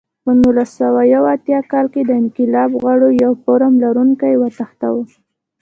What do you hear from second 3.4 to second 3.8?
فارم